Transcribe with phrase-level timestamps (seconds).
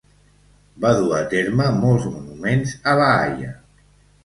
[0.85, 3.57] Va dur a terme molts monuments a La Haia.